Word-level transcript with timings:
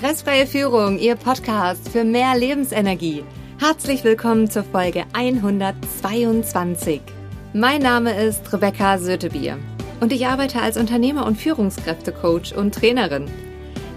Stressfreie 0.00 0.46
Führung, 0.46 0.98
Ihr 0.98 1.14
Podcast 1.14 1.90
für 1.90 2.04
mehr 2.04 2.34
Lebensenergie. 2.34 3.22
Herzlich 3.58 4.02
willkommen 4.02 4.48
zur 4.48 4.64
Folge 4.64 5.04
122. 5.12 7.02
Mein 7.52 7.82
Name 7.82 8.18
ist 8.18 8.50
Rebecca 8.50 8.96
Sötebier 8.96 9.58
und 10.00 10.10
ich 10.10 10.26
arbeite 10.26 10.62
als 10.62 10.78
Unternehmer- 10.78 11.26
und 11.26 11.36
Führungskräftecoach 11.36 12.56
und 12.56 12.74
Trainerin. 12.74 13.30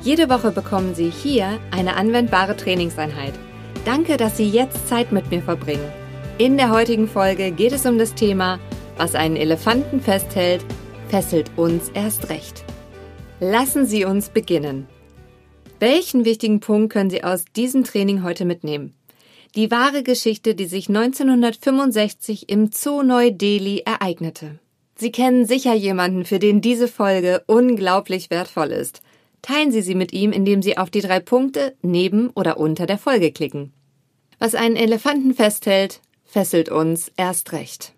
Jede 0.01 0.29
Woche 0.29 0.51
bekommen 0.51 0.93
Sie 0.93 1.09
hier 1.09 1.57
eine 1.71 1.95
anwendbare 1.95 2.57
Trainingseinheit. 2.57 3.33
Danke, 3.85 4.17
dass 4.17 4.35
Sie 4.35 4.49
jetzt 4.49 4.89
Zeit 4.89 5.13
mit 5.13 5.31
mir 5.31 5.41
verbringen. 5.41 5.89
In 6.37 6.57
der 6.57 6.69
heutigen 6.69 7.07
Folge 7.07 7.49
geht 7.51 7.71
es 7.71 7.85
um 7.85 7.97
das 7.97 8.13
Thema, 8.13 8.59
was 8.97 9.15
einen 9.15 9.37
Elefanten 9.37 10.01
festhält, 10.01 10.65
fesselt 11.07 11.49
uns 11.55 11.87
erst 11.93 12.29
recht. 12.29 12.65
Lassen 13.39 13.85
Sie 13.85 14.03
uns 14.03 14.27
beginnen. 14.27 14.85
Welchen 15.83 16.23
wichtigen 16.23 16.61
Punkt 16.61 16.93
können 16.93 17.09
Sie 17.09 17.25
aus 17.25 17.43
diesem 17.57 17.83
Training 17.83 18.23
heute 18.23 18.45
mitnehmen? 18.45 18.93
Die 19.53 19.69
wahre 19.69 20.01
Geschichte, 20.01 20.55
die 20.55 20.63
sich 20.63 20.87
1965 20.87 22.47
im 22.47 22.71
Zoo 22.71 23.03
Neu-Delhi 23.03 23.81
ereignete. 23.85 24.59
Sie 24.95 25.11
kennen 25.11 25.45
sicher 25.45 25.73
jemanden, 25.73 26.23
für 26.23 26.39
den 26.39 26.61
diese 26.61 26.87
Folge 26.87 27.43
unglaublich 27.47 28.29
wertvoll 28.29 28.71
ist. 28.71 29.01
Teilen 29.41 29.73
Sie 29.73 29.81
sie 29.81 29.93
mit 29.93 30.13
ihm, 30.13 30.31
indem 30.31 30.61
Sie 30.61 30.77
auf 30.77 30.89
die 30.89 31.01
drei 31.01 31.19
Punkte 31.19 31.75
neben 31.81 32.29
oder 32.29 32.57
unter 32.57 32.85
der 32.85 32.97
Folge 32.97 33.33
klicken. 33.33 33.73
Was 34.39 34.55
einen 34.55 34.77
Elefanten 34.77 35.33
festhält, 35.33 35.99
fesselt 36.23 36.69
uns 36.69 37.11
erst 37.17 37.51
recht. 37.51 37.91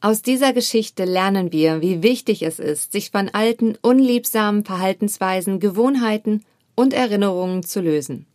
Aus 0.00 0.22
dieser 0.22 0.52
Geschichte 0.52 1.04
lernen 1.04 1.52
wir, 1.52 1.82
wie 1.82 2.02
wichtig 2.02 2.42
es 2.42 2.58
ist, 2.58 2.90
sich 2.90 3.12
von 3.12 3.28
alten, 3.28 3.78
unliebsamen 3.80 4.64
Verhaltensweisen, 4.64 5.60
Gewohnheiten 5.60 6.44
und 6.74 6.92
Erinnerungen 6.92 7.62
zu 7.62 7.80
lösen. 7.80 8.26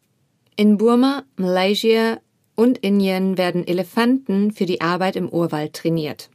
In 0.55 0.77
Burma, 0.77 1.23
Malaysia 1.37 2.19
und 2.55 2.79
Indien 2.79 3.37
werden 3.37 3.65
Elefanten 3.65 4.51
für 4.51 4.65
die 4.65 4.81
Arbeit 4.81 5.15
im 5.15 5.29
Urwald 5.29 5.73
trainiert. 5.73 6.29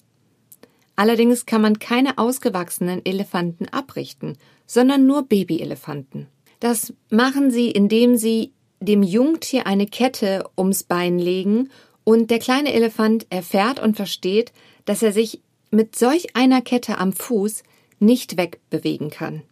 Allerdings 0.96 1.44
kann 1.44 1.60
man 1.60 1.78
keine 1.78 2.18
ausgewachsenen 2.18 3.04
Elefanten 3.04 3.68
abrichten, 3.68 4.38
sondern 4.66 5.06
nur 5.06 5.24
Babyelefanten. 5.24 6.28
Das 6.60 6.94
machen 7.10 7.50
sie, 7.50 7.70
indem 7.70 8.16
sie 8.16 8.52
dem 8.80 9.02
Jungtier 9.02 9.66
eine 9.66 9.86
Kette 9.86 10.48
ums 10.56 10.84
Bein 10.84 11.18
legen 11.18 11.68
und 12.04 12.30
der 12.30 12.38
kleine 12.38 12.72
Elefant 12.72 13.26
erfährt 13.28 13.78
und 13.78 13.96
versteht, 13.96 14.52
dass 14.84 15.02
er 15.02 15.12
sich 15.12 15.42
mit 15.70 15.96
solch 15.96 16.36
einer 16.36 16.62
Kette 16.62 16.96
am 16.96 17.12
Fuß 17.12 17.62
nicht 17.98 18.38
wegbewegen 18.38 19.10
kann. 19.10 19.42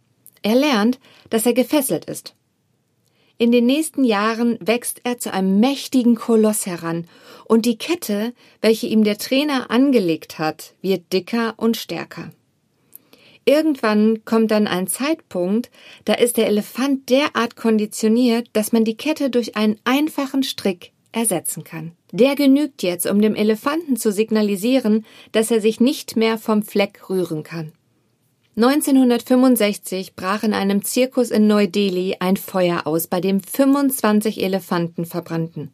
Er 0.43 0.55
lernt, 0.55 0.99
dass 1.29 1.45
er 1.45 1.53
gefesselt 1.53 2.07
ist 2.07 2.35
in 3.43 3.51
den 3.51 3.67
nächsten 3.67 4.05
Jahren 4.05 4.57
wächst 4.61 5.01
er 5.03 5.19
zu 5.19 5.33
einem 5.33 5.59
mächtigen 5.59 6.15
Koloss 6.15 6.65
heran, 6.65 7.09
und 7.45 7.67
die 7.67 7.77
Kette, 7.77 8.35
welche 8.61 8.87
ihm 8.87 9.03
der 9.03 9.19
Trainer 9.19 9.69
angelegt 9.69 10.39
hat, 10.39 10.75
wird 10.81 11.13
dicker 11.13 11.55
und 11.57 11.77
stärker. 11.77 12.31
Irgendwann 13.45 14.25
kommt 14.25 14.53
dann 14.53 14.69
ein 14.69 14.87
Zeitpunkt, 14.87 15.73
da 16.05 16.15
ist 16.15 16.37
der 16.37 16.47
Elefant 16.47 17.11
derart 17.11 17.57
konditioniert, 17.57 18.49
dass 18.53 18.71
man 18.71 18.85
die 18.85 18.97
Kette 18.97 19.29
durch 19.29 19.57
einen 19.57 19.81
einfachen 19.83 20.45
Strick 20.45 20.93
ersetzen 21.11 21.65
kann. 21.65 21.97
Der 22.13 22.37
genügt 22.37 22.85
jetzt, 22.85 23.07
um 23.07 23.21
dem 23.21 23.35
Elefanten 23.35 23.97
zu 23.97 24.13
signalisieren, 24.13 25.05
dass 25.33 25.51
er 25.51 25.61
sich 25.61 25.81
nicht 25.81 26.15
mehr 26.15 26.39
vom 26.39 26.63
Fleck 26.63 27.11
rühren 27.11 27.43
kann. 27.43 27.73
1965 28.55 30.15
brach 30.15 30.43
in 30.43 30.53
einem 30.53 30.85
Zirkus 30.85 31.31
in 31.31 31.47
Neu-Delhi 31.47 32.17
ein 32.21 32.37
Feuer 32.37 32.87
aus, 32.87 33.07
bei 33.07 33.23
dem 33.23 33.41
25 33.41 34.43
Elefanten 34.43 35.07
verbrannten. 35.07 35.73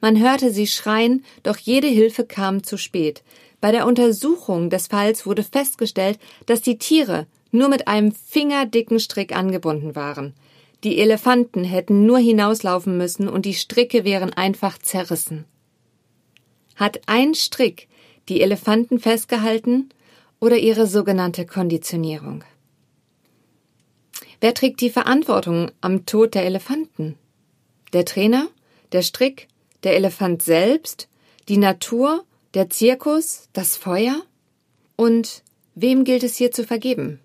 Man 0.00 0.18
hörte 0.18 0.50
sie 0.50 0.66
schreien, 0.66 1.24
doch 1.44 1.56
jede 1.56 1.86
Hilfe 1.86 2.24
kam 2.24 2.64
zu 2.64 2.78
spät. 2.78 3.22
Bei 3.60 3.70
der 3.70 3.86
Untersuchung 3.86 4.70
des 4.70 4.88
Falls 4.88 5.24
wurde 5.24 5.44
festgestellt, 5.44 6.18
dass 6.46 6.62
die 6.62 6.78
Tiere 6.78 7.28
nur 7.52 7.68
mit 7.68 7.86
einem 7.86 8.10
fingerdicken 8.10 8.98
Strick 8.98 9.36
angebunden 9.36 9.94
waren. 9.94 10.34
Die 10.82 10.98
Elefanten 10.98 11.62
hätten 11.62 12.06
nur 12.06 12.18
hinauslaufen 12.18 12.96
müssen 12.96 13.28
und 13.28 13.46
die 13.46 13.54
Stricke 13.54 14.02
wären 14.02 14.32
einfach 14.32 14.78
zerrissen. 14.78 15.44
Hat 16.74 17.02
ein 17.06 17.36
Strick 17.36 17.86
die 18.28 18.40
Elefanten 18.40 18.98
festgehalten, 18.98 19.90
oder 20.40 20.56
ihre 20.56 20.86
sogenannte 20.86 21.46
Konditionierung. 21.46 22.44
Wer 24.40 24.54
trägt 24.54 24.80
die 24.80 24.90
Verantwortung 24.90 25.70
am 25.80 26.06
Tod 26.06 26.34
der 26.34 26.44
Elefanten? 26.46 27.16
Der 27.92 28.06
Trainer? 28.06 28.48
Der 28.92 29.02
Strick? 29.02 29.48
Der 29.84 29.94
Elefant 29.94 30.42
selbst? 30.42 31.08
Die 31.48 31.58
Natur? 31.58 32.24
Der 32.54 32.70
Zirkus? 32.70 33.48
Das 33.52 33.76
Feuer? 33.76 34.22
Und 34.96 35.42
wem 35.74 36.04
gilt 36.04 36.22
es 36.22 36.36
hier 36.36 36.52
zu 36.52 36.64
vergeben? 36.64 37.20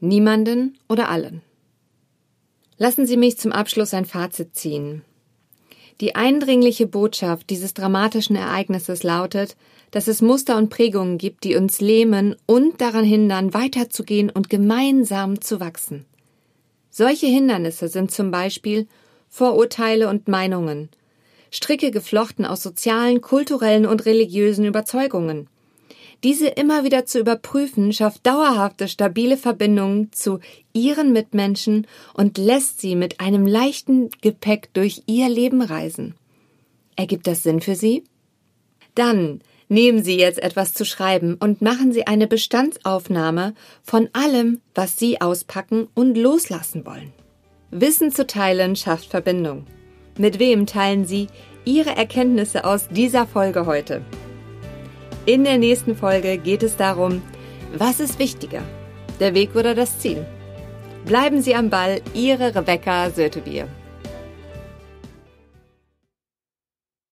Niemanden 0.00 0.78
oder 0.88 1.08
allen? 1.08 1.42
Lassen 2.78 3.06
Sie 3.06 3.16
mich 3.16 3.38
zum 3.38 3.52
Abschluss 3.52 3.94
ein 3.94 4.06
Fazit 4.06 4.56
ziehen. 4.56 5.02
Die 6.00 6.14
eindringliche 6.14 6.86
Botschaft 6.86 7.50
dieses 7.50 7.74
dramatischen 7.74 8.34
Ereignisses 8.34 9.02
lautet, 9.02 9.56
dass 9.90 10.08
es 10.08 10.22
Muster 10.22 10.56
und 10.56 10.70
Prägungen 10.70 11.18
gibt, 11.18 11.44
die 11.44 11.56
uns 11.56 11.80
lähmen 11.80 12.36
und 12.46 12.80
daran 12.80 13.04
hindern, 13.04 13.52
weiterzugehen 13.52 14.30
und 14.30 14.48
gemeinsam 14.48 15.40
zu 15.42 15.60
wachsen. 15.60 16.06
Solche 16.90 17.26
Hindernisse 17.26 17.88
sind 17.88 18.10
zum 18.10 18.30
Beispiel 18.30 18.86
Vorurteile 19.28 20.08
und 20.08 20.26
Meinungen, 20.26 20.88
Stricke 21.50 21.90
geflochten 21.90 22.44
aus 22.46 22.62
sozialen, 22.62 23.20
kulturellen 23.20 23.84
und 23.84 24.06
religiösen 24.06 24.64
Überzeugungen. 24.64 25.48
Diese 26.22 26.48
immer 26.48 26.84
wieder 26.84 27.06
zu 27.06 27.18
überprüfen, 27.18 27.92
schafft 27.92 28.26
dauerhafte, 28.26 28.88
stabile 28.88 29.36
Verbindungen 29.36 30.12
zu 30.12 30.38
ihren 30.72 31.12
Mitmenschen 31.12 31.86
und 32.14 32.36
lässt 32.36 32.80
sie 32.80 32.94
mit 32.94 33.20
einem 33.20 33.46
leichten 33.46 34.10
Gepäck 34.20 34.68
durch 34.74 35.02
ihr 35.06 35.28
Leben 35.28 35.62
reisen. 35.62 36.14
Ergibt 36.96 37.26
das 37.26 37.42
Sinn 37.42 37.60
für 37.60 37.74
Sie? 37.74 38.04
Dann 38.94 39.40
Nehmen 39.72 40.02
Sie 40.02 40.18
jetzt 40.18 40.42
etwas 40.42 40.74
zu 40.74 40.84
schreiben 40.84 41.36
und 41.38 41.62
machen 41.62 41.92
Sie 41.92 42.04
eine 42.04 42.26
Bestandsaufnahme 42.26 43.54
von 43.84 44.08
allem, 44.12 44.60
was 44.74 44.98
Sie 44.98 45.20
auspacken 45.20 45.86
und 45.94 46.16
loslassen 46.16 46.84
wollen. 46.84 47.12
Wissen 47.70 48.10
zu 48.10 48.26
teilen 48.26 48.74
schafft 48.74 49.10
Verbindung. 49.10 49.66
Mit 50.18 50.40
wem 50.40 50.66
teilen 50.66 51.04
Sie 51.04 51.28
Ihre 51.64 51.90
Erkenntnisse 51.90 52.64
aus 52.64 52.88
dieser 52.88 53.28
Folge 53.28 53.64
heute? 53.64 54.04
In 55.26 55.44
der 55.44 55.58
nächsten 55.58 55.94
Folge 55.96 56.38
geht 56.38 56.62
es 56.62 56.76
darum, 56.76 57.22
was 57.76 58.00
ist 58.00 58.18
wichtiger, 58.18 58.62
der 59.20 59.34
Weg 59.34 59.54
oder 59.54 59.74
das 59.74 59.98
Ziel? 59.98 60.24
Bleiben 61.04 61.42
Sie 61.42 61.54
am 61.54 61.68
Ball, 61.68 62.00
Ihre 62.14 62.54
Rebecca 62.54 63.10
Sötebier. 63.10 63.68